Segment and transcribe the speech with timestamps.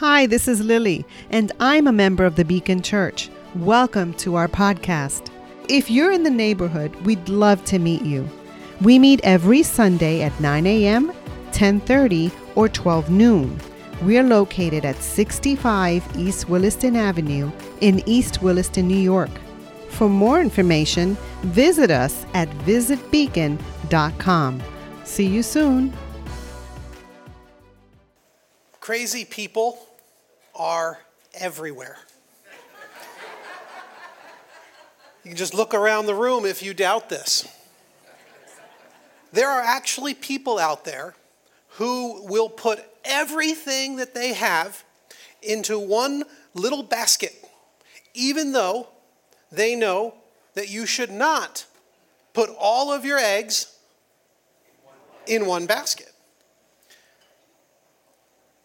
[0.00, 3.30] Hi, this is Lily, and I'm a member of the Beacon Church.
[3.54, 5.30] Welcome to our podcast.
[5.70, 8.28] If you're in the neighborhood, we'd love to meet you.
[8.82, 11.14] We meet every Sunday at 9 a.m.,
[11.52, 13.58] 10:30, or 12 noon.
[14.02, 17.50] We're located at 65 East Williston Avenue
[17.80, 19.30] in East Williston, New York.
[19.88, 24.62] For more information, visit us at visitbeacon.com.
[25.04, 25.94] See you soon.
[28.80, 29.85] Crazy people
[30.56, 30.98] are
[31.34, 31.98] everywhere.
[35.24, 37.48] You can just look around the room if you doubt this.
[39.32, 41.14] There are actually people out there
[41.70, 44.84] who will put everything that they have
[45.42, 46.24] into one
[46.54, 47.34] little basket,
[48.14, 48.88] even though
[49.50, 50.14] they know
[50.54, 51.66] that you should not
[52.32, 53.76] put all of your eggs
[55.26, 56.12] in one basket.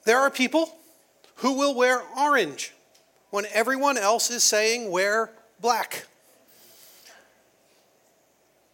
[0.05, 0.77] There are people
[1.41, 2.71] who will wear orange
[3.31, 6.05] when everyone else is saying wear black.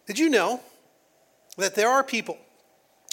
[0.06, 0.60] Did you know
[1.56, 2.36] that there are people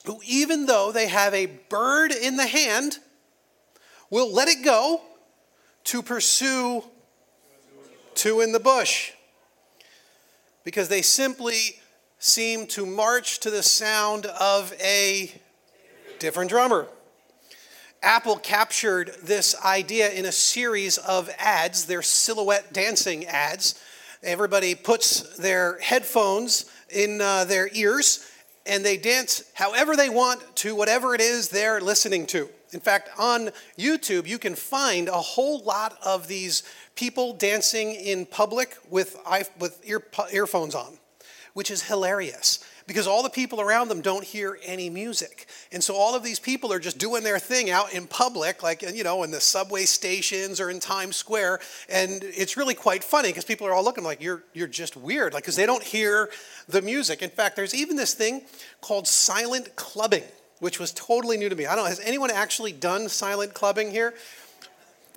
[0.05, 2.99] who, even though they have a bird in the hand,
[4.09, 5.01] will let it go
[5.85, 6.83] to pursue
[8.13, 9.13] two in the bush?
[10.65, 11.77] Because they simply
[12.19, 15.31] seem to march to the sound of a
[16.19, 16.87] different drummer.
[18.05, 23.81] Apple captured this idea in a series of ads, their silhouette dancing ads.
[24.21, 28.29] Everybody puts their headphones in uh, their ears
[28.67, 32.47] and they dance however they want to whatever it is they're listening to.
[32.73, 36.61] In fact, on YouTube, you can find a whole lot of these
[36.93, 39.17] people dancing in public with,
[39.59, 40.99] with ear, earphones on,
[41.55, 45.47] which is hilarious because all the people around them don't hear any music.
[45.71, 48.83] And so all of these people are just doing their thing out in public, like,
[48.83, 51.61] you know, in the subway stations or in Times Square.
[51.89, 55.33] And it's really quite funny because people are all looking like, you're, you're just weird,
[55.33, 56.29] like, because they don't hear
[56.69, 57.21] the music.
[57.21, 58.43] In fact, there's even this thing
[58.81, 60.23] called silent clubbing,
[60.59, 61.65] which was totally new to me.
[61.65, 64.13] I don't know, has anyone actually done silent clubbing here?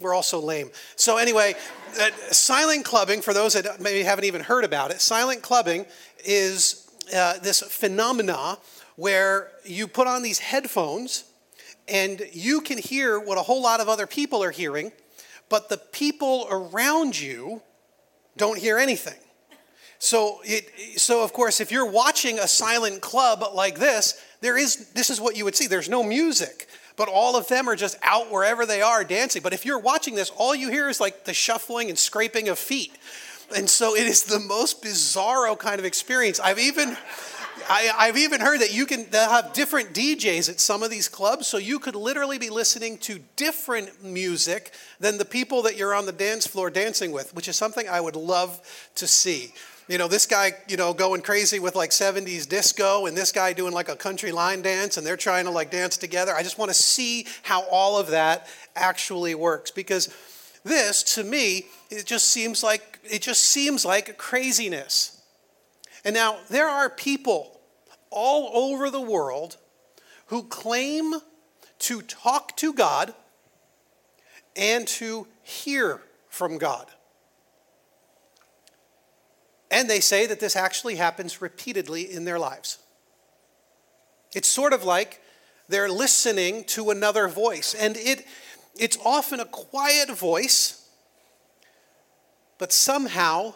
[0.00, 0.70] We're all so lame.
[0.96, 1.54] So, anyway,
[2.00, 5.86] uh, silent clubbing, for those that maybe haven't even heard about it, silent clubbing
[6.24, 8.58] is uh, this phenomena
[8.96, 11.24] where you put on these headphones
[11.86, 14.92] and you can hear what a whole lot of other people are hearing,
[15.48, 17.62] but the people around you
[18.36, 19.18] don't hear anything.
[19.98, 24.90] So, it, so of course, if you're watching a silent club like this, there is
[24.90, 25.66] this is what you would see.
[25.66, 29.42] There's no music, but all of them are just out wherever they are dancing.
[29.42, 32.58] But if you're watching this, all you hear is like the shuffling and scraping of
[32.58, 32.96] feet.
[33.56, 36.38] And so it is the most bizarro kind of experience.
[36.38, 36.96] I've even
[37.70, 41.46] I, have even heard that you can have different DJs at some of these clubs,
[41.46, 46.06] so you could literally be listening to different music than the people that you're on
[46.06, 48.60] the dance floor dancing with, which is something I would love
[48.94, 49.52] to see.
[49.86, 53.52] You know, this guy, you know, going crazy with like 70s disco, and this guy
[53.52, 56.34] doing like a country line dance, and they're trying to like dance together.
[56.34, 60.14] I just want to see how all of that actually works because
[60.64, 65.22] this, to me, it just seems like it just seems like craziness.
[66.04, 67.60] And now there are people
[68.10, 69.56] all over the world
[70.26, 71.14] who claim
[71.80, 73.14] to talk to God
[74.56, 76.90] and to hear from God.
[79.70, 82.78] And they say that this actually happens repeatedly in their lives.
[84.34, 85.20] It's sort of like
[85.68, 88.26] they're listening to another voice, and it,
[88.78, 90.88] it's often a quiet voice,
[92.58, 93.54] but somehow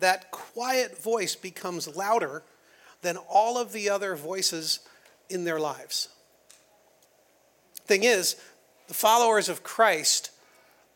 [0.00, 2.42] that quiet voice becomes louder
[3.02, 4.80] than all of the other voices
[5.28, 6.08] in their lives.
[7.86, 8.36] Thing is,
[8.88, 10.30] the followers of Christ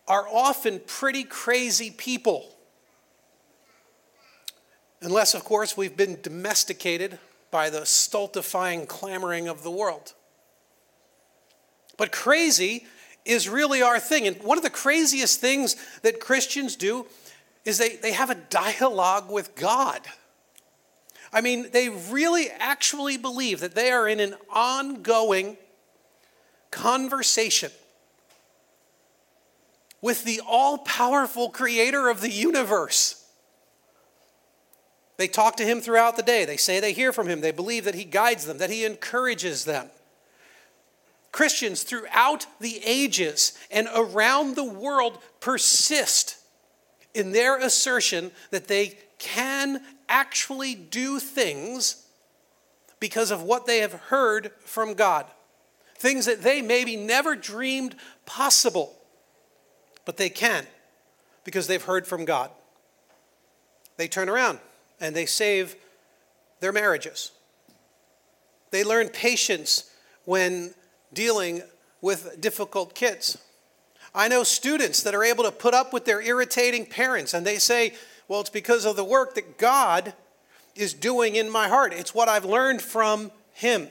[0.06, 2.54] are often pretty crazy people.
[5.00, 7.18] Unless, of course, we've been domesticated
[7.50, 10.14] by the stultifying clamoring of the world.
[11.96, 12.86] But crazy
[13.28, 14.26] is really our thing.
[14.26, 17.06] And one of the craziest things that Christians do
[17.64, 20.00] is they, they have a dialogue with God.
[21.30, 25.58] I mean, they really actually believe that they are in an ongoing
[26.70, 27.70] conversation
[30.00, 33.26] with the all powerful creator of the universe.
[35.18, 36.46] They talk to him throughout the day.
[36.46, 37.42] They say they hear from him.
[37.42, 39.90] They believe that he guides them, that he encourages them.
[41.38, 46.36] Christians throughout the ages and around the world persist
[47.14, 52.04] in their assertion that they can actually do things
[52.98, 55.26] because of what they have heard from God.
[55.94, 57.94] Things that they maybe never dreamed
[58.26, 58.96] possible.
[60.04, 60.66] but they can
[61.44, 62.50] because they've heard from God.
[63.96, 64.58] They turn around
[65.00, 65.76] and they save
[66.58, 67.30] their marriages.
[68.72, 69.88] They learn patience
[70.24, 70.74] when
[71.12, 71.62] dealing
[72.00, 73.38] with difficult kids.
[74.14, 77.58] I know students that are able to put up with their irritating parents and they
[77.58, 77.94] say,
[78.26, 80.14] well, it's because of the work that God
[80.74, 81.92] is doing in my heart.
[81.92, 83.88] It's what I've learned from Him.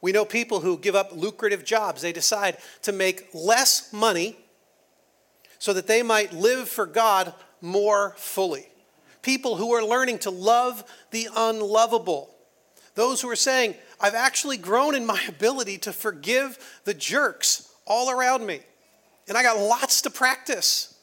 [0.00, 2.02] We know people who give up lucrative jobs.
[2.02, 4.36] They decide to make less money
[5.58, 8.68] so that they might live for God more fully.
[9.22, 12.34] People who are learning to love the unlovable.
[12.94, 18.10] Those who are saying, I've actually grown in my ability to forgive the jerks all
[18.10, 18.60] around me.
[19.28, 20.98] And I got lots to practice.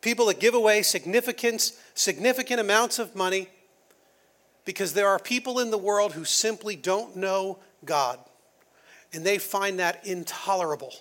[0.00, 3.48] People that give away significant, significant amounts of money
[4.64, 8.18] because there are people in the world who simply don't know God.
[9.12, 10.92] And they find that intolerable.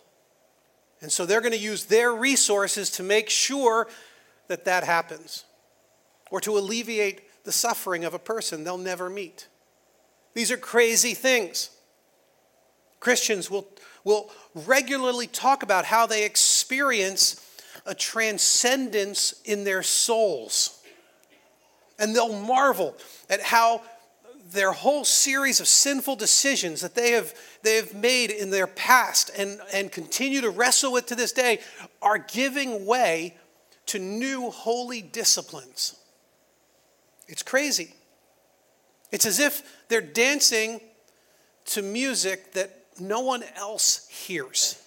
[1.01, 3.87] And so they're going to use their resources to make sure
[4.47, 5.45] that that happens
[6.29, 9.47] or to alleviate the suffering of a person they'll never meet.
[10.33, 11.69] These are crazy things.
[12.99, 13.67] Christians will,
[14.03, 17.45] will regularly talk about how they experience
[17.85, 20.79] a transcendence in their souls.
[21.99, 22.95] And they'll marvel
[23.29, 23.81] at how
[24.51, 27.33] their whole series of sinful decisions that they have,
[27.63, 31.59] they have made in their past and, and continue to wrestle with to this day
[32.01, 33.37] are giving way
[33.87, 35.95] to new holy disciplines.
[37.31, 37.93] It's crazy.
[39.11, 40.81] It's as if they're dancing
[41.65, 44.81] to music that no one else hears.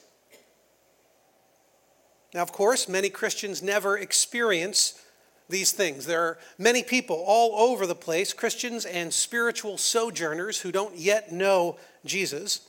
[2.34, 5.00] Now, of course, many Christians never experience
[5.48, 6.06] these things.
[6.06, 11.32] There are many people all over the place, Christians and spiritual sojourners who don't yet
[11.32, 12.60] know Jesus.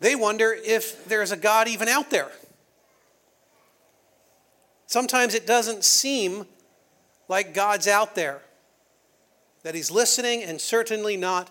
[0.00, 2.30] They wonder if there's a God even out there.
[4.86, 6.46] Sometimes it doesn't seem
[7.30, 8.42] like God's out there,
[9.62, 11.50] that He's listening, and certainly not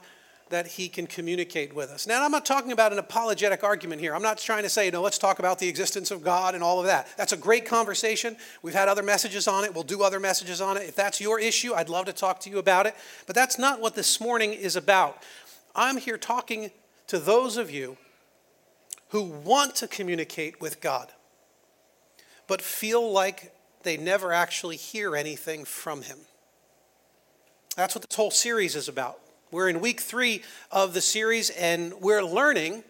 [0.49, 2.07] that he can communicate with us.
[2.07, 4.15] Now, I'm not talking about an apologetic argument here.
[4.15, 6.79] I'm not trying to say, know, let's talk about the existence of God and all
[6.79, 7.07] of that.
[7.17, 8.35] That's a great conversation.
[8.61, 9.73] We've had other messages on it.
[9.73, 10.83] We'll do other messages on it.
[10.83, 12.95] If that's your issue, I'd love to talk to you about it.
[13.27, 15.21] But that's not what this morning is about.
[15.75, 16.71] I'm here talking
[17.07, 17.97] to those of you
[19.09, 21.11] who want to communicate with God,
[22.47, 23.53] but feel like
[23.83, 26.17] they never actually hear anything from Him.
[27.75, 29.19] That's what this whole series is about.
[29.51, 32.83] We're in week three of the series, and we're learning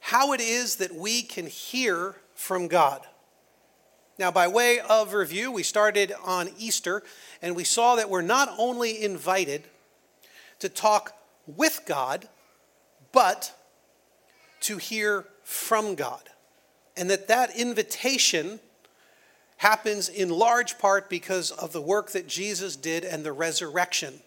[0.00, 3.02] how it is that we can hear from God.
[4.18, 7.02] Now, by way of review, we started on Easter,
[7.40, 9.64] and we saw that we're not only invited
[10.58, 11.14] to talk
[11.46, 12.28] with God,
[13.12, 13.54] but
[14.60, 16.28] to hear from God.
[16.96, 18.60] And that that invitation
[19.60, 24.20] happens in large part because of the work that Jesus did and the resurrection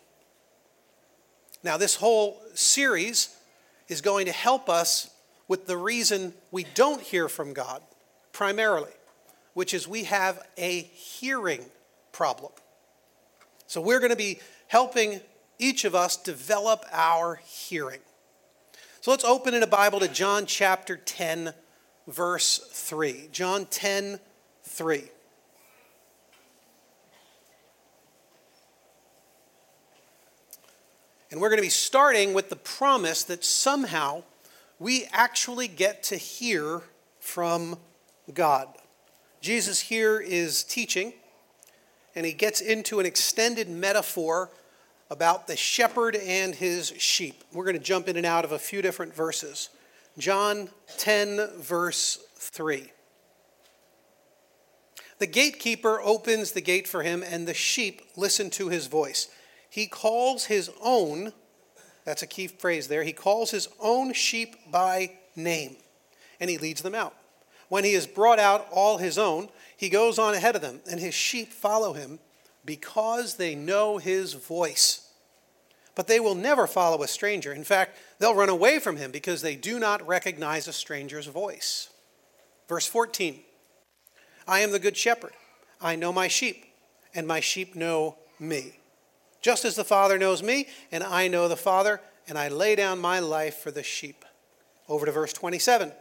[1.64, 3.36] now, this whole series
[3.88, 5.10] is going to help us
[5.48, 7.82] with the reason we don't hear from God,
[8.34, 8.92] primarily,
[9.54, 11.64] which is we have a hearing
[12.12, 12.52] problem.
[13.68, 15.22] So, we're going to be helping
[15.58, 18.02] each of us develop our hearing.
[19.00, 21.54] So, let's open in a Bible to John chapter 10,
[22.08, 23.30] verse 3.
[23.32, 24.20] John 10,
[24.64, 25.04] 3.
[31.34, 34.22] And we're going to be starting with the promise that somehow
[34.78, 36.84] we actually get to hear
[37.20, 37.80] from
[38.32, 38.68] God.
[39.42, 41.12] Jesus here is teaching,
[42.16, 44.52] and he gets into an extended metaphor
[45.10, 47.44] about the shepherd and his sheep.
[47.52, 49.70] We're going to jump in and out of a few different verses.
[50.20, 52.92] John 10, verse 3.
[55.18, 59.30] The gatekeeper opens the gate for him, and the sheep listen to his voice.
[59.74, 61.34] He calls his own,
[62.06, 65.78] that's a key phrase there, he calls his own sheep by name
[66.40, 67.16] and he leads them out.
[67.70, 71.00] When he has brought out all his own, he goes on ahead of them, and
[71.00, 72.20] his sheep follow him
[72.64, 75.10] because they know his voice.
[75.96, 77.52] But they will never follow a stranger.
[77.52, 81.90] In fact, they'll run away from him because they do not recognize a stranger's voice.
[82.70, 83.40] Verse 14
[84.48, 85.34] I am the good shepherd.
[85.82, 86.64] I know my sheep,
[87.16, 88.74] and my sheep know me
[89.44, 93.00] just as the Father knows me, and I know the Father, and I lay down
[93.00, 94.26] my life for the sheep.
[94.90, 95.92] Over to verse 27.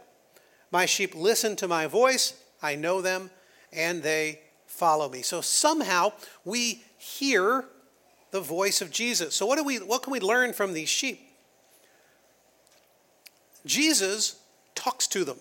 [0.71, 2.33] My sheep listen to my voice,
[2.63, 3.29] I know them,
[3.71, 5.21] and they follow me.
[5.21, 7.65] So somehow we hear
[8.31, 9.35] the voice of Jesus.
[9.35, 11.21] So what do we what can we learn from these sheep?
[13.65, 14.39] Jesus
[14.73, 15.37] talks to them.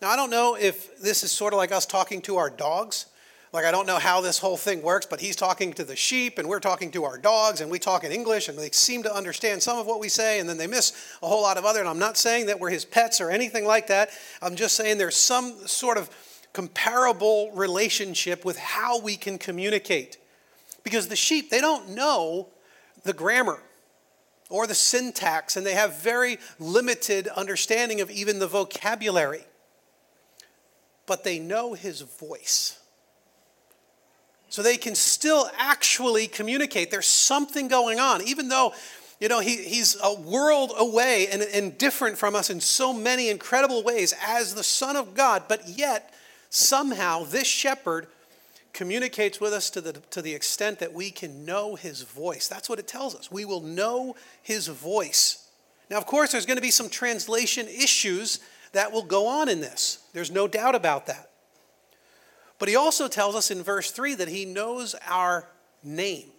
[0.00, 3.06] Now, I don't know if this is sort of like us talking to our dogs.
[3.52, 6.38] Like, I don't know how this whole thing works, but he's talking to the sheep,
[6.38, 9.14] and we're talking to our dogs, and we talk in English, and they seem to
[9.14, 11.80] understand some of what we say, and then they miss a whole lot of other.
[11.80, 14.10] And I'm not saying that we're his pets or anything like that.
[14.42, 16.10] I'm just saying there's some sort of
[16.52, 20.18] comparable relationship with how we can communicate.
[20.84, 22.48] Because the sheep, they don't know
[23.04, 23.62] the grammar
[24.50, 29.44] or the syntax, and they have very limited understanding of even the vocabulary.
[31.06, 32.78] But they know his voice.
[34.48, 36.90] So they can still actually communicate.
[36.90, 38.72] There's something going on, even though,
[39.20, 43.28] you know, he, he's a world away and, and different from us in so many
[43.28, 46.14] incredible ways as the Son of God, but yet
[46.50, 48.06] somehow this shepherd
[48.72, 52.48] communicates with us to the, to the extent that we can know his voice.
[52.48, 53.30] That's what it tells us.
[53.30, 55.48] We will know his voice.
[55.90, 58.40] Now, of course, there's going to be some translation issues
[58.72, 59.98] that will go on in this.
[60.12, 61.27] There's no doubt about that.
[62.58, 65.48] But he also tells us in verse 3 that he knows our
[65.82, 66.30] name,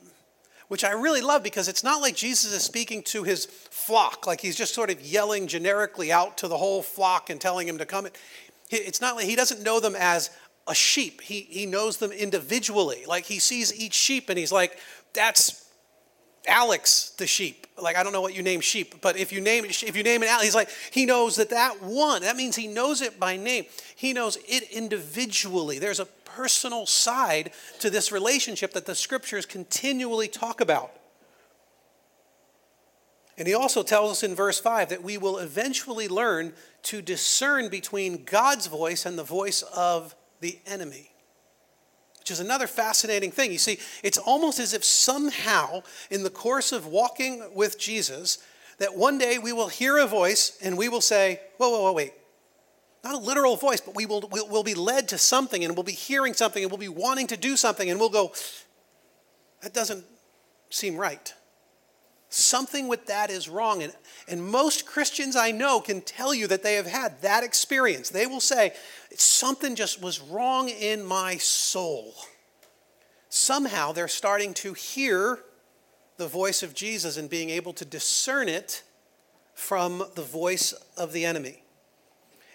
[0.68, 4.42] which I really love because it's not like Jesus is speaking to his flock, like
[4.42, 7.86] he's just sort of yelling generically out to the whole flock and telling him to
[7.86, 8.08] come.
[8.70, 10.30] It's not like he doesn't know them as
[10.68, 13.04] a sheep, he, he knows them individually.
[13.08, 14.78] Like he sees each sheep and he's like,
[15.14, 15.66] that's
[16.48, 17.66] Alex the sheep.
[17.82, 20.24] Like I don't know what you name sheep, but if you name if you name
[20.24, 22.22] it Alex, he's like he knows that that one.
[22.22, 23.66] That means he knows it by name.
[23.96, 25.80] He knows it individually.
[25.80, 30.92] There's a personal side to this relationship that the scriptures continually talk about.
[33.38, 37.70] And he also tells us in verse 5 that we will eventually learn to discern
[37.70, 41.12] between God's voice and the voice of the enemy
[42.30, 43.52] which is another fascinating thing.
[43.52, 45.82] You see, it's almost as if somehow,
[46.12, 48.38] in the course of walking with Jesus,
[48.78, 51.94] that one day we will hear a voice and we will say, Whoa, whoa, whoa,
[51.94, 52.14] wait.
[53.04, 55.84] Not a literal voice, but we will we'll, we'll be led to something and we'll
[55.84, 58.32] be hearing something and we'll be wanting to do something and we'll go,
[59.64, 60.06] That doesn't
[60.70, 61.34] seem right.
[62.50, 63.84] Something with that is wrong.
[63.84, 63.94] And,
[64.28, 68.10] and most Christians I know can tell you that they have had that experience.
[68.10, 68.74] They will say,
[69.16, 72.16] something just was wrong in my soul.
[73.30, 75.38] Somehow they're starting to hear
[76.18, 78.82] the voice of Jesus and being able to discern it
[79.54, 81.62] from the voice of the enemy.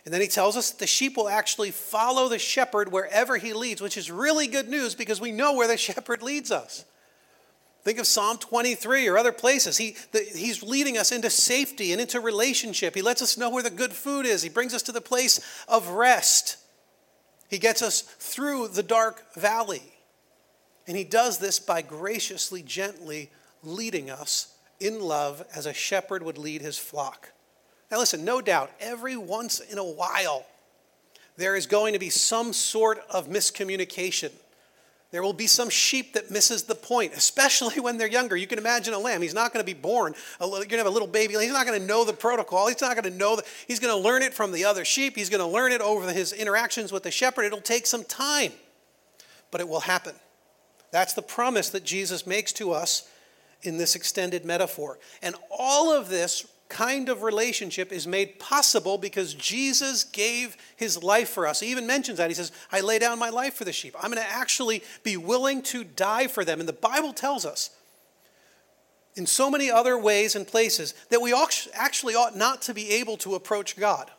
[0.04, 3.80] And then he tells us the sheep will actually follow the shepherd wherever he leads,
[3.80, 6.84] which is really good news because we know where the shepherd leads us.
[7.84, 9.76] Think of Psalm 23 or other places.
[9.76, 12.94] He, the, he's leading us into safety and into relationship.
[12.94, 14.42] He lets us know where the good food is.
[14.42, 15.38] He brings us to the place
[15.68, 16.56] of rest.
[17.48, 19.82] He gets us through the dark valley.
[20.86, 23.30] And he does this by graciously, gently
[23.62, 27.32] leading us in love as a shepherd would lead his flock.
[27.90, 30.46] Now, listen, no doubt, every once in a while,
[31.36, 34.32] there is going to be some sort of miscommunication
[35.14, 38.36] there will be some sheep that misses the point, especially when they're younger.
[38.36, 39.22] You can imagine a lamb.
[39.22, 40.12] He's not going to be born.
[40.40, 41.34] You're going to have a little baby.
[41.34, 42.66] He's not going to know the protocol.
[42.66, 43.44] He's not going to know that.
[43.68, 45.14] He's going to learn it from the other sheep.
[45.14, 47.44] He's going to learn it over his interactions with the shepherd.
[47.44, 48.50] It'll take some time,
[49.52, 50.16] but it will happen.
[50.90, 53.08] That's the promise that Jesus makes to us
[53.62, 54.98] in this extended metaphor.
[55.22, 56.44] And all of this
[56.74, 61.60] kind of relationship is made possible because Jesus gave his life for us.
[61.60, 62.28] He even mentions that.
[62.28, 63.94] He says, I lay down my life for the sheep.
[63.96, 66.58] I'm going to actually be willing to die for them.
[66.58, 67.70] And the Bible tells us
[69.14, 71.32] in so many other ways and places that we
[71.74, 74.10] actually ought not to be able to approach God.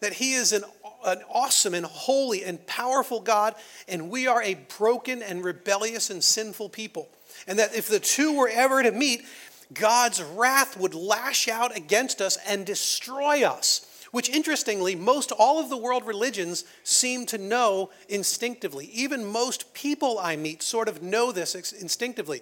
[0.00, 0.64] That he is an,
[1.06, 3.54] an awesome and holy and powerful God,
[3.86, 7.08] and we are a broken and rebellious and sinful people.
[7.46, 9.24] And that if the two were ever to meet,
[9.72, 13.84] God's wrath would lash out against us and destroy us.
[14.10, 18.86] Which, interestingly, most all of the world religions seem to know instinctively.
[18.86, 22.40] Even most people I meet sort of know this instinctively.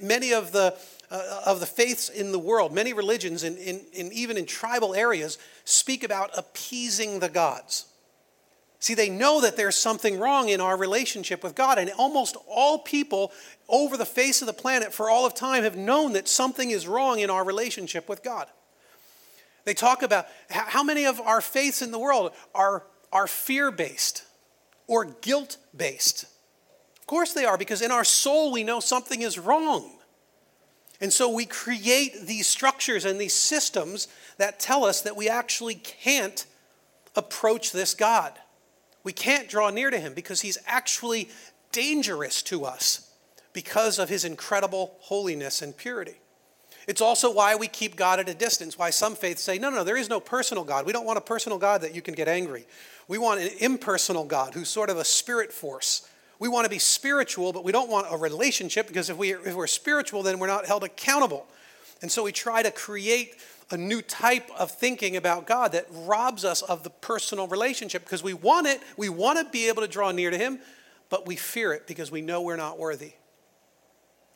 [0.00, 0.78] many of the,
[1.10, 5.36] uh, of the faiths in the world, many religions, in even in tribal areas,
[5.66, 7.84] speak about appeasing the gods.
[8.80, 12.78] See, they know that there's something wrong in our relationship with God, and almost all
[12.78, 13.32] people
[13.68, 16.86] over the face of the planet for all of time have known that something is
[16.86, 18.46] wrong in our relationship with God.
[19.64, 24.24] They talk about how many of our faiths in the world are, are fear based
[24.86, 26.24] or guilt based.
[27.00, 29.98] Of course they are, because in our soul we know something is wrong.
[31.00, 35.74] And so we create these structures and these systems that tell us that we actually
[35.74, 36.46] can't
[37.14, 38.32] approach this God.
[39.08, 41.30] We can't draw near to him because he's actually
[41.72, 43.10] dangerous to us
[43.54, 46.16] because of his incredible holiness and purity.
[46.86, 49.82] It's also why we keep God at a distance, why some faiths say, no, no,
[49.82, 50.84] there is no personal God.
[50.84, 52.66] We don't want a personal God that you can get angry.
[53.08, 56.06] We want an impersonal God who's sort of a spirit force.
[56.38, 59.54] We want to be spiritual, but we don't want a relationship because if, we, if
[59.54, 61.46] we're spiritual, then we're not held accountable.
[62.02, 63.36] And so we try to create
[63.70, 68.22] a new type of thinking about God that robs us of the personal relationship because
[68.22, 70.58] we want it, we want to be able to draw near to Him,
[71.10, 73.12] but we fear it because we know we're not worthy.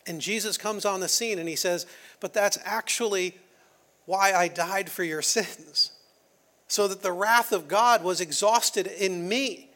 [0.07, 1.87] And Jesus comes on the scene and he says,
[2.21, 3.39] But that's actually
[4.05, 5.93] why I died for your sins,
[6.67, 9.71] so that the wrath of God was exhausted in me,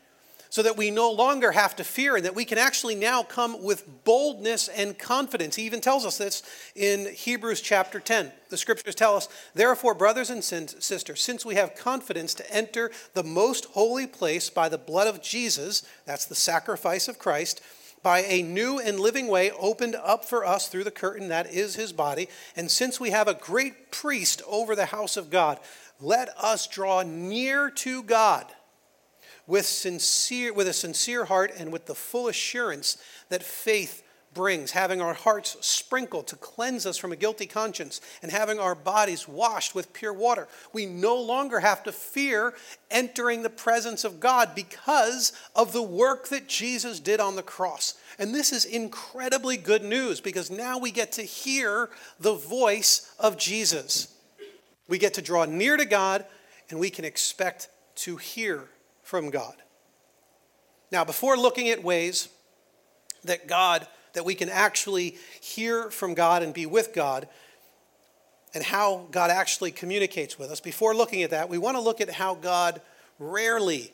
[0.50, 3.62] so that we no longer have to fear and that we can actually now come
[3.62, 5.56] with boldness and confidence.
[5.56, 6.42] He even tells us this
[6.74, 8.32] in Hebrews chapter 10.
[8.48, 13.24] The scriptures tell us, Therefore, brothers and sisters, since we have confidence to enter the
[13.24, 17.60] most holy place by the blood of Jesus, that's the sacrifice of Christ
[18.02, 21.74] by a new and living way opened up for us through the curtain that is
[21.74, 22.28] his body.
[22.54, 25.58] And since we have a great priest over the house of God,
[26.00, 28.46] let us draw near to God
[29.46, 32.98] with sincere with a sincere heart and with the full assurance
[33.28, 34.02] that faith
[34.36, 38.74] brings, having our hearts sprinkled to cleanse us from a guilty conscience, and having our
[38.74, 40.46] bodies washed with pure water.
[40.72, 42.54] We no longer have to fear
[42.90, 47.94] entering the presence of God because of the work that Jesus did on the cross.
[48.18, 51.88] And this is incredibly good news because now we get to hear
[52.20, 54.14] the voice of Jesus.
[54.86, 56.24] We get to draw near to God
[56.70, 58.68] and we can expect to hear
[59.06, 59.54] from God.
[60.90, 62.28] Now, before looking at ways
[63.24, 67.28] that God that we can actually hear from God and be with God
[68.54, 70.58] and how God actually communicates with us.
[70.58, 72.80] Before looking at that, we want to look at how God
[73.18, 73.92] rarely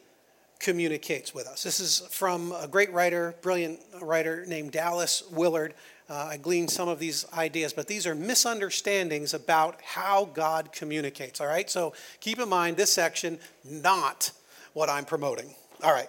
[0.61, 1.65] communicates with us.
[1.65, 5.75] This is from a great writer, brilliant writer named Dallas Willard.
[6.09, 11.41] Uh, I gleaned some of these ideas, but these are misunderstandings about how God communicates.
[11.41, 14.31] All right, so keep in mind this section, not
[14.73, 15.55] what I'm promoting.
[15.83, 16.09] All right,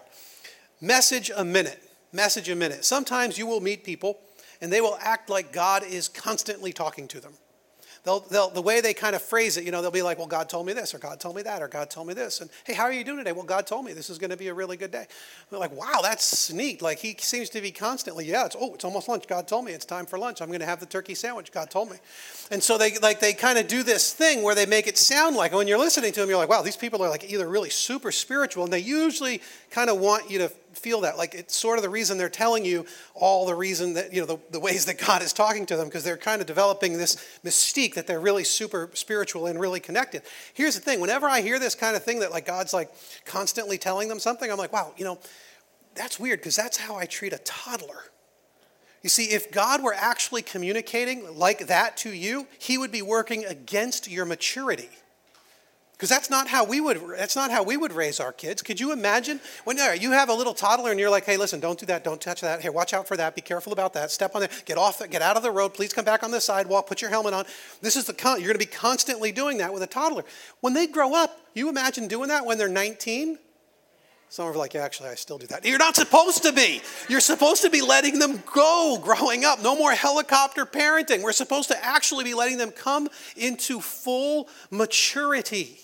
[0.82, 1.82] message a minute
[2.13, 2.86] message a minute.
[2.86, 4.19] Sometimes you will meet people
[4.62, 7.34] and they will act like God is constantly talking to them.
[8.03, 10.27] They'll, they'll, the way they kind of phrase it, you know, they'll be like, well,
[10.27, 12.41] God told me this, or God told me that, or God told me this.
[12.41, 13.31] And hey, how are you doing today?
[13.31, 15.05] Well, God told me this is going to be a really good day.
[15.49, 16.81] They're like, wow, that's neat.
[16.81, 19.25] Like he seems to be constantly, yeah, it's, oh, it's almost lunch.
[19.25, 20.41] God told me it's time for lunch.
[20.41, 21.53] I'm going to have the turkey sandwich.
[21.53, 21.97] God told me.
[22.51, 25.37] And so they like they kind of do this thing where they make it sound
[25.37, 27.69] like, when you're listening to them, you're like, wow, these people are like either really
[27.69, 31.17] super spiritual, and they usually kind of want you to feel that.
[31.17, 34.25] Like it's sort of the reason they're telling you all the reason that, you know,
[34.25, 37.15] the, the ways that God is talking to them, because they're kind of developing this
[37.43, 40.23] mystique that they're really super spiritual and really connected.
[40.53, 42.91] Here's the thing whenever I hear this kind of thing that like God's like
[43.25, 45.19] constantly telling them something, I'm like, wow, you know,
[45.95, 48.03] that's weird because that's how I treat a toddler.
[49.03, 53.45] You see, if God were actually communicating like that to you, He would be working
[53.45, 54.89] against your maturity.
[55.93, 58.62] Because that's not how we would that's not how we would raise our kids.
[58.62, 61.60] Could you imagine when uh, you have a little toddler and you're like, hey, listen,
[61.60, 62.62] don't do that, don't touch that.
[62.62, 63.36] Here, watch out for that.
[63.36, 64.12] Be careful about that.
[64.12, 64.63] Step on that.
[64.65, 65.01] Get off.
[65.10, 65.73] Get out of the road.
[65.73, 66.88] Please come back on the sidewalk.
[66.88, 67.45] Put your helmet on.
[67.82, 70.23] This is the you're going to be constantly doing that with a toddler.
[70.62, 73.38] When they grow up, you imagine doing that when they're 19.
[74.34, 75.63] Some are like, yeah, actually, I still do that.
[75.63, 76.82] You're not supposed to be.
[77.08, 79.62] You're supposed to be letting them go growing up.
[79.62, 81.22] No more helicopter parenting.
[81.22, 85.82] We're supposed to actually be letting them come into full maturity.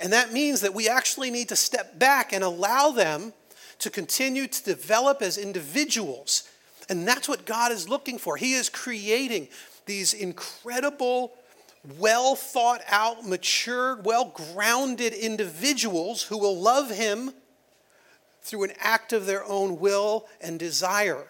[0.00, 3.34] And that means that we actually need to step back and allow them
[3.80, 6.48] to continue to develop as individuals.
[6.88, 8.38] And that's what God is looking for.
[8.38, 9.48] He is creating
[9.84, 11.34] these incredible
[11.98, 17.32] well thought out, mature, well grounded individuals who will love Him
[18.42, 21.26] through an act of their own will and desire.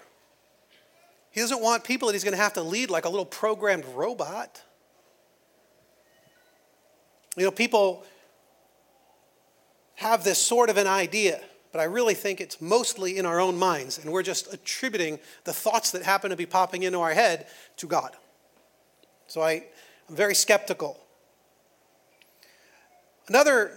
[1.30, 3.84] He doesn't want people that he's going to have to lead like a little programmed
[3.94, 4.62] robot.
[7.36, 8.04] You know, people
[9.94, 13.58] have this sort of an idea, but I really think it's mostly in our own
[13.58, 17.46] minds, and we're just attributing the thoughts that happen to be popping into our head
[17.78, 18.14] to God.
[19.26, 19.64] So I,
[20.08, 20.98] I'm very skeptical.
[23.28, 23.72] Another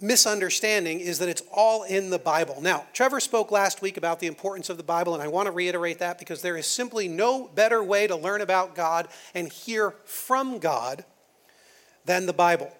[0.00, 2.60] misunderstanding is that it's all in the Bible.
[2.60, 5.52] Now, Trevor spoke last week about the importance of the Bible, and I want to
[5.52, 9.94] reiterate that because there is simply no better way to learn about God and hear
[10.04, 11.04] from God
[12.04, 12.72] than the Bible.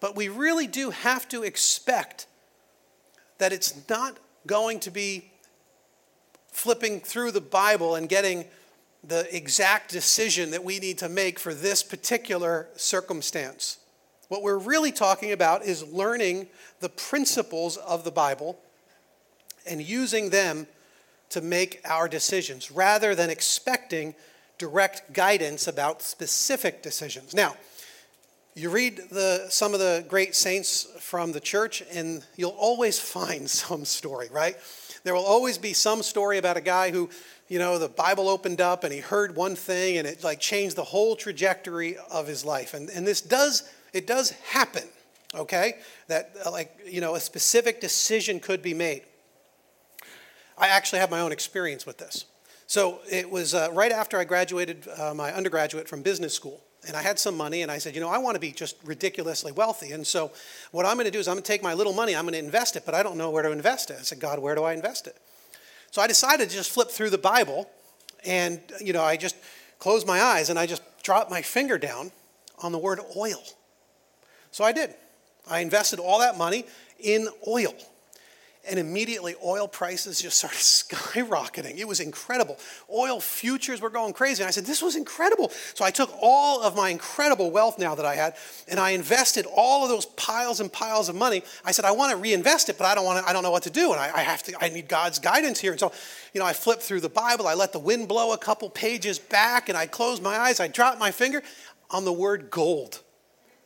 [0.00, 2.26] But we really do have to expect
[3.38, 5.30] that it's not going to be
[6.50, 8.46] flipping through the Bible and getting
[9.04, 13.78] the exact decision that we need to make for this particular circumstance.
[14.28, 16.48] What we're really talking about is learning
[16.80, 18.58] the principles of the Bible
[19.66, 20.66] and using them
[21.30, 24.14] to make our decisions rather than expecting
[24.58, 27.34] direct guidance about specific decisions.
[27.34, 27.56] Now,
[28.54, 33.48] you read the, some of the great saints from the church, and you'll always find
[33.50, 34.56] some story, right?
[35.04, 37.10] There will always be some story about a guy who,
[37.48, 40.74] you know, the Bible opened up and he heard one thing and it like changed
[40.74, 42.74] the whole trajectory of his life.
[42.74, 44.84] And, and this does, it does happen,
[45.34, 45.78] okay?
[46.08, 49.02] That uh, like, you know, a specific decision could be made.
[50.58, 52.26] I actually have my own experience with this.
[52.66, 56.62] So it was uh, right after I graduated uh, my undergraduate from business school.
[56.86, 58.76] And I had some money, and I said, you know, I want to be just
[58.84, 59.90] ridiculously wealthy.
[59.90, 60.30] And so,
[60.70, 62.34] what I'm going to do is, I'm going to take my little money, I'm going
[62.34, 63.96] to invest it, but I don't know where to invest it.
[63.98, 65.16] I said, God, where do I invest it?
[65.90, 67.68] So, I decided to just flip through the Bible,
[68.24, 69.34] and, you know, I just
[69.78, 72.12] closed my eyes and I just dropped my finger down
[72.62, 73.42] on the word oil.
[74.56, 74.94] So, I did.
[75.46, 76.64] I invested all that money
[76.98, 77.74] in oil
[78.66, 81.76] and immediately oil prices just started skyrocketing.
[81.76, 82.58] It was incredible.
[82.90, 84.42] Oil futures were going crazy.
[84.42, 85.50] And I said, This was incredible.
[85.74, 88.34] So I took all of my incredible wealth now that I had
[88.66, 91.42] and I invested all of those piles and piles of money.
[91.62, 93.50] I said, I want to reinvest it, but I don't want to, I don't know
[93.50, 93.92] what to do.
[93.92, 95.72] And I, I have to, I need God's guidance here.
[95.72, 95.92] And so,
[96.32, 99.18] you know, I flipped through the Bible, I let the wind blow a couple pages
[99.18, 101.42] back, and I closed my eyes, I dropped my finger
[101.90, 103.02] on the word gold.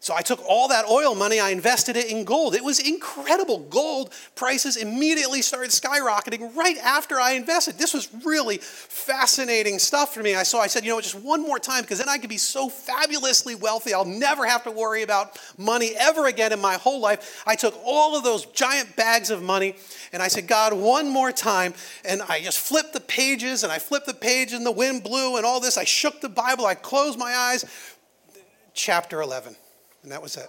[0.02, 2.54] So I took all that oil money, I invested it in gold.
[2.54, 3.58] It was incredible.
[3.58, 7.76] Gold prices immediately started skyrocketing right after I invested.
[7.76, 10.34] This was really fascinating stuff for me.
[10.34, 12.38] I I said, you know, what, just one more time because then I could be
[12.38, 13.92] so fabulously wealthy.
[13.92, 17.42] I'll never have to worry about money ever again in my whole life.
[17.46, 19.76] I took all of those giant bags of money
[20.14, 21.74] and I said, God, one more time.
[22.06, 25.36] And I just flipped the pages and I flipped the page and the wind blew
[25.36, 25.76] and all this.
[25.76, 26.64] I shook the Bible.
[26.64, 27.66] I closed my eyes.
[28.72, 29.56] Chapter 11.
[30.02, 30.48] And that was it.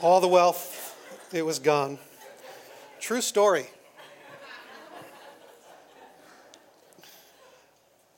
[0.00, 0.96] All the wealth,
[1.32, 1.98] it was gone.
[3.00, 3.66] True story.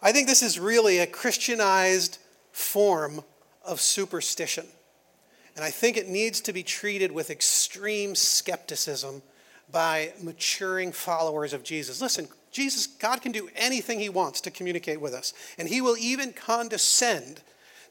[0.03, 2.19] I think this is really a Christianized
[2.53, 3.23] form
[3.65, 4.67] of superstition.
[5.57, 9.23] And I think it needs to be treated with extreme skepticism
[9.71, 12.01] by maturing followers of Jesus.
[12.01, 15.97] Listen, Jesus, God can do anything He wants to communicate with us, and He will
[15.99, 17.43] even condescend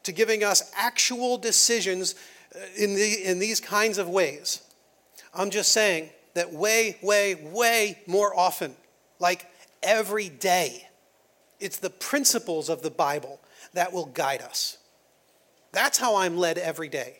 [0.04, 2.14] to giving us actual decisions
[2.54, 4.62] uh, in, the, in these kinds of ways.
[5.34, 8.74] I'm just saying that way, way, way more often,
[9.18, 9.46] like
[9.82, 10.88] every day,
[11.58, 13.40] it's the principles of the Bible
[13.74, 14.78] that will guide us.
[15.72, 17.18] That's how I'm led every day.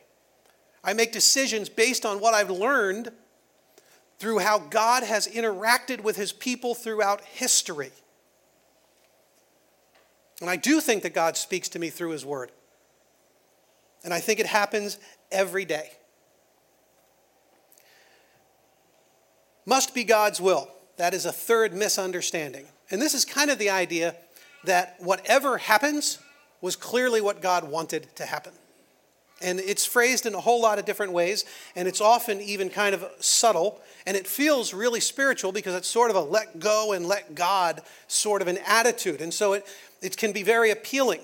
[0.82, 3.10] I make decisions based on what I've learned
[4.18, 7.92] through how God has interacted with his people throughout history.
[10.40, 12.50] And I do think that God speaks to me through his word.
[14.04, 14.98] And I think it happens
[15.30, 15.90] every day.
[19.66, 20.68] Must be God's will.
[20.96, 22.66] That is a third misunderstanding.
[22.90, 24.16] And this is kind of the idea
[24.64, 26.18] that whatever happens
[26.60, 28.52] was clearly what God wanted to happen.
[29.40, 32.94] And it's phrased in a whole lot of different ways, and it's often even kind
[32.94, 37.06] of subtle, and it feels really spiritual because it's sort of a let go and
[37.06, 39.22] let God sort of an attitude.
[39.22, 39.66] And so it,
[40.02, 41.20] it can be very appealing.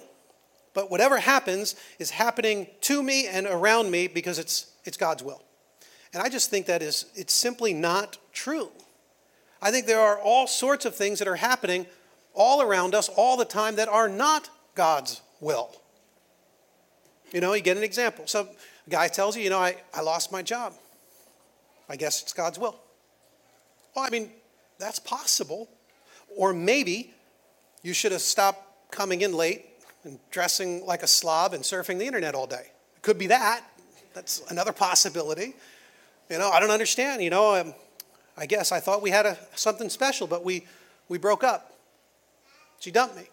[0.76, 5.42] But whatever happens is happening to me and around me because it's, it's God's will.
[6.12, 8.68] And I just think that is it's simply not true.
[9.62, 11.86] I think there are all sorts of things that are happening
[12.34, 15.74] all around us all the time that are not God's will.
[17.32, 18.26] You know, you get an example.
[18.26, 18.46] So
[18.86, 20.74] a guy tells you, you know, I, I lost my job.
[21.88, 22.78] I guess it's God's will.
[23.94, 24.30] Well, I mean,
[24.78, 25.70] that's possible.
[26.36, 27.14] Or maybe
[27.82, 29.64] you should have stopped coming in late
[30.07, 32.71] and dressing like a slob and surfing the internet all day.
[32.97, 33.62] It could be that.
[34.14, 35.55] That's another possibility.
[36.31, 37.23] You know, I don't understand.
[37.23, 37.75] You know, um,
[38.37, 40.66] I guess I thought we had a, something special, but we,
[41.09, 41.75] we broke up.
[42.81, 43.25] She dumped me.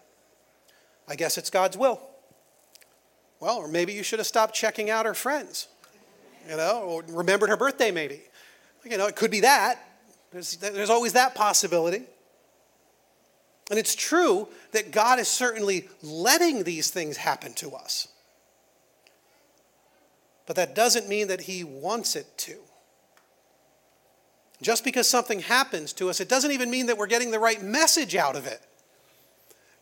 [1.07, 2.01] I guess it's God's will.
[3.39, 5.67] Well, or maybe you should have stopped checking out her friends,
[6.49, 8.21] you know, or remembered her birthday maybe.
[8.85, 9.79] You know, it could be that.
[10.31, 12.03] There's, there's always that possibility.
[13.73, 18.07] And it's true that God is certainly letting these things happen to us.
[20.45, 22.57] But that doesn't mean that He wants it to.
[24.61, 27.63] Just because something happens to us, it doesn't even mean that we're getting the right
[27.63, 28.61] message out of it.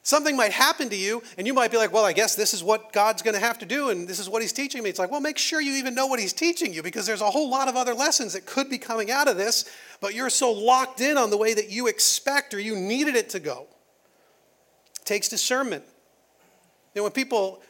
[0.04, 2.64] Something might happen to you, and you might be like, Well, I guess this is
[2.64, 4.90] what God's going to have to do, and this is what He's teaching me.
[4.90, 7.30] It's like, Well, make sure you even know what He's teaching you because there's a
[7.30, 10.50] whole lot of other lessons that could be coming out of this, but you're so
[10.50, 13.68] locked in on the way that you expect or you needed it to go.
[15.12, 15.84] Takes discernment.
[16.95, 17.62] Know, when people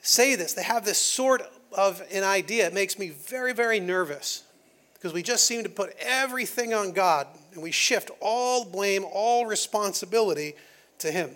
[0.00, 1.42] say this, they have this sort
[1.76, 2.66] of an idea.
[2.66, 4.44] It makes me very, very nervous
[4.94, 9.44] because we just seem to put everything on God and we shift all blame, all
[9.44, 10.54] responsibility
[11.00, 11.32] to Him.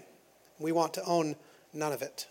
[0.59, 1.37] We want to own
[1.75, 2.27] none of it.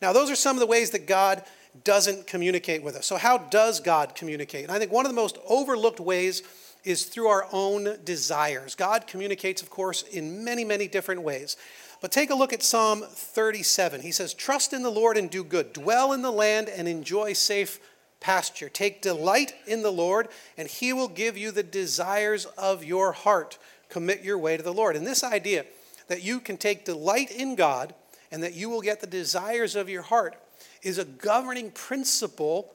[0.00, 1.42] Now, those are some of the ways that God
[1.82, 3.04] doesn't communicate with us.
[3.04, 4.62] So, how does God communicate?
[4.62, 6.44] And I think one of the most overlooked ways
[6.84, 8.76] is through our own desires.
[8.76, 11.56] God communicates, of course, in many, many different ways.
[12.04, 14.02] But take a look at Psalm 37.
[14.02, 17.32] He says, Trust in the Lord and do good, dwell in the land and enjoy
[17.32, 17.80] safe
[18.20, 18.68] pasture.
[18.68, 23.56] Take delight in the Lord, and he will give you the desires of your heart.
[23.88, 24.96] Commit your way to the Lord.
[24.96, 25.64] And this idea
[26.08, 27.94] that you can take delight in God
[28.30, 30.36] and that you will get the desires of your heart
[30.82, 32.70] is a governing principle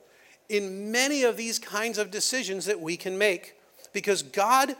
[0.49, 3.53] in many of these kinds of decisions that we can make
[3.93, 4.75] because God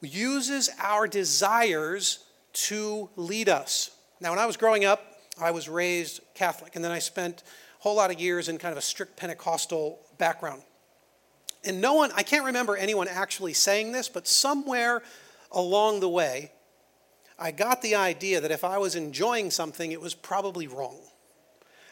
[0.00, 2.20] uses our desires
[2.52, 3.90] to lead us.
[4.20, 5.04] Now, when I was growing up,
[5.40, 8.72] I was raised Catholic, and then I spent a whole lot of years in kind
[8.72, 10.62] of a strict Pentecostal background.
[11.64, 15.02] And no one, I can't remember anyone actually saying this, but somewhere
[15.52, 16.52] along the way,
[17.38, 20.98] I got the idea that if I was enjoying something, it was probably wrong.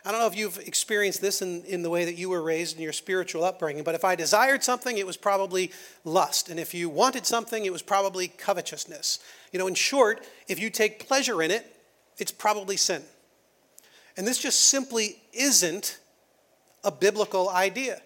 [0.08, 2.78] I don't know if you've experienced this in, in the way that you were raised
[2.78, 5.70] in your spiritual upbringing, but if I desired something, it was probably
[6.02, 6.48] lust.
[6.48, 9.18] And if you wanted something, it was probably covetousness.
[9.52, 11.76] You know, in short, if you take pleasure in it,
[12.16, 13.02] it's probably sin.
[14.16, 15.98] And this just simply isn't
[16.82, 18.00] a biblical idea.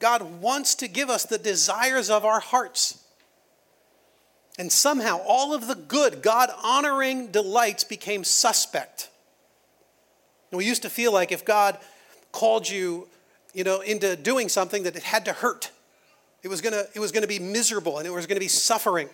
[0.00, 3.02] God wants to give us the desires of our hearts.
[4.58, 9.08] And somehow all of the good, God honoring delights became suspect.
[10.50, 11.78] And we used to feel like if God
[12.32, 13.08] called you,
[13.54, 15.70] you know, into doing something that it had to hurt.
[16.42, 19.08] It was gonna, it was gonna be miserable and it was gonna be suffering.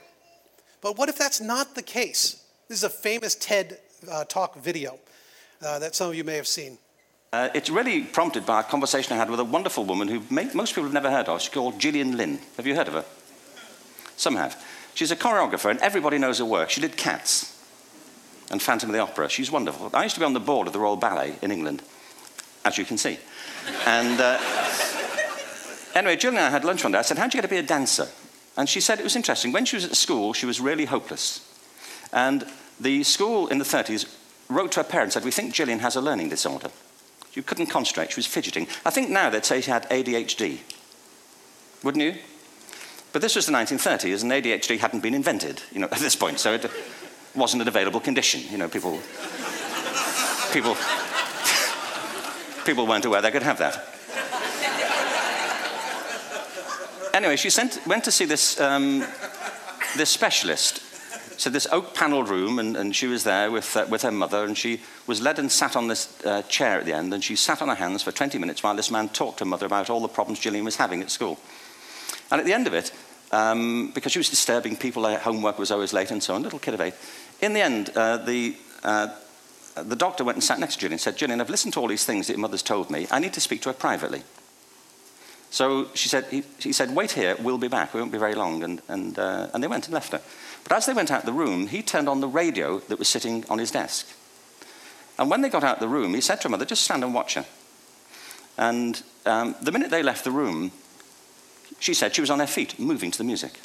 [0.80, 2.44] But what if that's not the case?
[2.68, 3.78] This is a famous TED
[4.10, 4.98] uh, Talk video
[5.64, 6.78] uh, that some of you may have seen.
[7.32, 10.48] Uh, it's really prompted by a conversation I had with a wonderful woman who may,
[10.54, 11.40] most people have never heard of.
[11.40, 12.38] She's called Gillian Lynne.
[12.56, 13.04] Have you heard of her?
[14.16, 14.62] Some have.
[14.94, 16.70] She's a choreographer, and everybody knows her work.
[16.70, 17.53] She did Cats
[18.50, 19.28] and Phantom of the Opera.
[19.28, 19.90] She's wonderful.
[19.94, 21.83] I used to be on the board of the Royal Ballet in England,
[22.64, 23.18] as you can see.
[23.87, 24.38] And uh,
[25.94, 26.98] anyway, Jill and I had lunch one day.
[26.98, 28.09] I said, How'd you get to be a dancer?
[28.57, 29.52] And she said it was interesting.
[29.52, 31.50] When she was at school, she was really hopeless.
[32.12, 32.46] And
[32.78, 34.14] the school in the 30s
[34.48, 36.68] wrote to her parents and said, We think Gillian has a learning disorder.
[37.33, 38.68] You couldn't concentrate, she was fidgeting.
[38.85, 40.59] I think now they'd say she had ADHD.
[41.83, 42.14] Wouldn't you?
[43.12, 46.38] But this was the 1930s, and ADHD hadn't been invented, you know, at this point,
[46.38, 46.70] so it
[47.34, 48.42] wasn't an available condition.
[48.50, 49.00] You know, people,
[50.52, 50.76] people,
[52.64, 53.94] people weren't aware they could have that.
[57.14, 59.06] Anyway, she sent, went to see this, um,
[59.96, 60.80] this specialist.
[61.40, 64.44] So this oak panelled room, and, and, she was there with, uh, with her mother,
[64.44, 67.36] and she was led and sat on this uh, chair at the end, and she
[67.36, 69.90] sat on her hands for 20 minutes while this man talked to her mother about
[69.90, 71.38] all the problems Gillian was having at school.
[72.30, 72.92] And at the end of it,
[73.30, 76.58] um, because she was disturbing people, her homework was always late and so on, little
[76.58, 76.94] kid of eight.
[77.44, 79.09] In the end, uh, the, uh,
[79.76, 81.88] the doctor went and sat next to Gillian and said, Gillian, I've listened to all
[81.88, 83.07] these things that your mother's told me.
[83.11, 84.22] I need to speak to her privately.
[85.50, 87.92] So she said, he, he said, wait here, we'll be back.
[87.92, 88.62] We won't be very long.
[88.62, 90.22] And, and, uh, and they went and left her.
[90.62, 93.09] But as they went out of the room, he turned on the radio that was
[93.11, 94.09] sitting on his desk.
[95.18, 97.04] And when they got out of the room, he said to her mother, just stand
[97.04, 97.44] and watch her.
[98.57, 100.72] And um, the minute they left the room,
[101.78, 103.61] she said she was on her feet, moving to the music.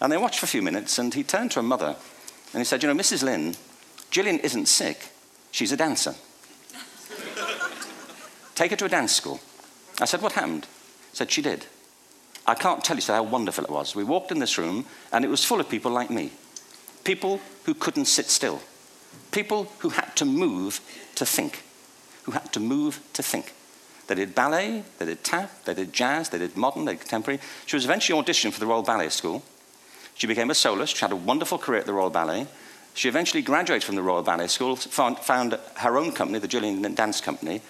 [0.00, 1.96] And they watched for a few minutes, and he turned to her mother
[2.52, 3.22] and he said, You know, Mrs.
[3.22, 3.54] Lynne,
[4.10, 5.08] Gillian isn't sick,
[5.50, 6.14] she's a dancer.
[8.54, 9.40] Take her to a dance school.
[10.00, 10.66] I said, What happened?
[11.10, 11.66] He said, She did.
[12.46, 13.94] I can't tell you how wonderful it was.
[13.94, 16.32] We walked in this room, and it was full of people like me
[17.04, 18.60] people who couldn't sit still,
[19.30, 20.80] people who had to move
[21.14, 21.62] to think,
[22.24, 23.52] who had to move to think.
[24.06, 27.40] They did ballet, they did tap, they did jazz, they did modern, they did contemporary.
[27.66, 29.42] She was eventually auditioned for the Royal Ballet School.
[30.14, 30.96] She became a soloist.
[30.96, 32.46] She had a wonderful career at the Royal Ballet.
[32.94, 36.94] She eventually graduated from the Royal Ballet School, found, found her own company, the Gillian
[36.94, 37.62] Dance Company,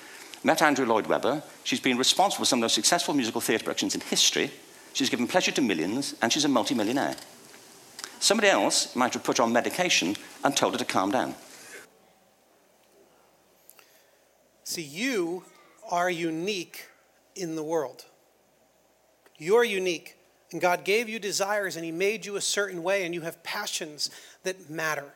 [0.43, 1.43] met Andrew Lloyd Webber.
[1.65, 4.51] She's been responsible for some of the most successful musical theatre productions in history.
[4.93, 7.15] She's given pleasure to millions, and she's a multimillionaire.
[8.19, 11.35] Somebody else might have put on medication and told her to calm down.
[14.65, 15.45] See, you
[15.91, 16.87] are unique
[17.35, 18.05] in the world.
[19.39, 20.17] You're unique.
[20.53, 23.43] And God gave you desires and He made you a certain way, and you have
[23.43, 24.11] passions
[24.45, 25.13] that matter.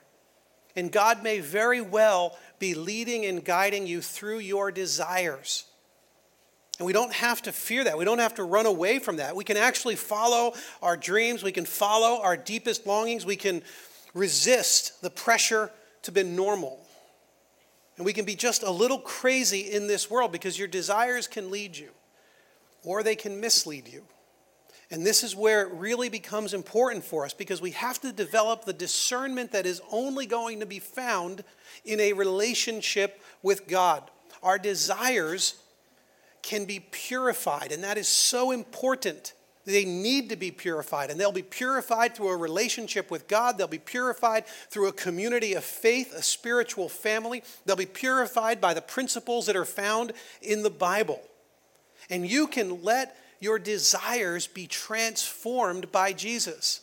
[0.74, 5.64] And God may very well be leading and guiding you through your desires.
[6.78, 7.96] And we don't have to fear that.
[7.96, 9.34] We don't have to run away from that.
[9.34, 11.42] We can actually follow our dreams.
[11.42, 13.24] We can follow our deepest longings.
[13.24, 13.62] We can
[14.12, 15.70] resist the pressure
[16.02, 16.78] to be normal.
[17.96, 21.50] And we can be just a little crazy in this world because your desires can
[21.50, 21.88] lead you
[22.84, 24.04] or they can mislead you.
[24.90, 28.64] And this is where it really becomes important for us because we have to develop
[28.64, 31.42] the discernment that is only going to be found
[31.84, 34.08] in a relationship with God.
[34.42, 35.56] Our desires
[36.42, 39.32] can be purified, and that is so important.
[39.64, 43.58] They need to be purified, and they'll be purified through a relationship with God.
[43.58, 47.42] They'll be purified through a community of faith, a spiritual family.
[47.64, 51.20] They'll be purified by the principles that are found in the Bible.
[52.08, 56.80] And you can let your desires be transformed by Jesus.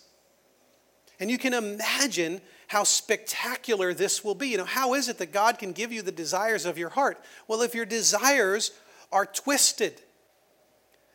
[1.19, 4.49] And you can imagine how spectacular this will be.
[4.49, 7.23] You know, how is it that God can give you the desires of your heart?
[7.47, 8.71] Well, if your desires
[9.11, 10.01] are twisted,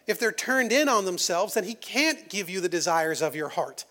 [0.06, 3.48] if they're turned in on themselves, then He can't give you the desires of your
[3.48, 3.84] heart.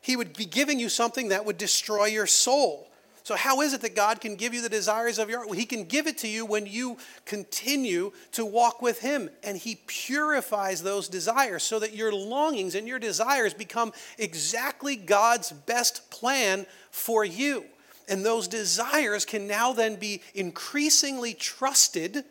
[0.00, 2.88] He would be giving you something that would destroy your soul.
[3.24, 5.48] So, how is it that God can give you the desires of your heart?
[5.48, 9.56] Well, he can give it to you when you continue to walk with Him, and
[9.56, 16.10] He purifies those desires so that your longings and your desires become exactly God's best
[16.10, 17.64] plan for you.
[18.08, 22.24] And those desires can now then be increasingly trusted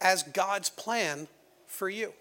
[0.00, 1.28] as God's plan
[1.66, 2.12] for you.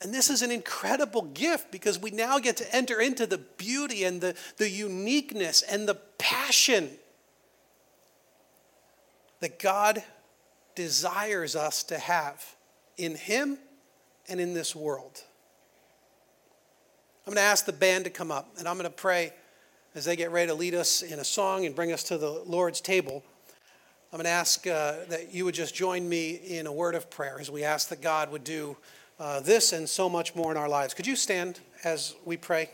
[0.00, 4.04] And this is an incredible gift because we now get to enter into the beauty
[4.04, 6.90] and the, the uniqueness and the passion
[9.40, 10.02] that God
[10.74, 12.44] desires us to have
[12.96, 13.58] in Him
[14.28, 15.22] and in this world.
[17.26, 19.32] I'm going to ask the band to come up and I'm going to pray
[19.94, 22.30] as they get ready to lead us in a song and bring us to the
[22.30, 23.24] Lord's table.
[24.12, 27.10] I'm going to ask uh, that you would just join me in a word of
[27.10, 28.76] prayer as we ask that God would do
[29.18, 30.94] uh, this and so much more in our lives.
[30.94, 32.70] Could you stand as we pray?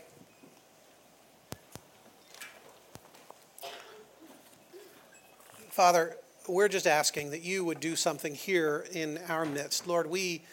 [5.69, 6.15] Father,
[6.47, 9.87] we're just asking that you would do something here in our midst.
[9.87, 10.43] Lord, we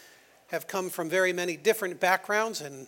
[0.49, 2.87] have come from very many different backgrounds and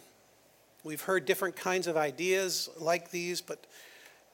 [0.83, 3.67] we've heard different kinds of ideas like these, but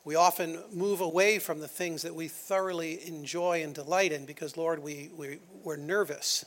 [0.05, 4.57] we often move away from the things that we thoroughly enjoy and delight in because,
[4.57, 6.45] Lord, we, we, we're nervous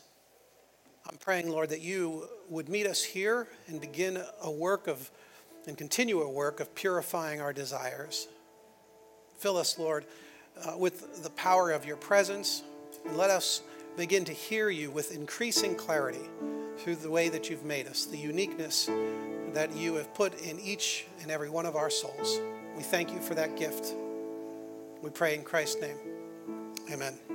[1.09, 5.11] I'm praying, Lord, that you would meet us here and begin a work of,
[5.67, 8.27] and continue a work of purifying our desires.
[9.37, 10.05] Fill us, Lord,
[10.65, 12.63] uh, with the power of your presence,
[13.05, 13.61] and let us
[13.97, 16.29] begin to hear you with increasing clarity
[16.77, 18.89] through the way that you've made us, the uniqueness
[19.53, 22.39] that you have put in each and every one of our souls.
[22.75, 23.93] We thank you for that gift.
[25.01, 25.97] We pray in Christ's name.
[26.91, 27.32] Amen.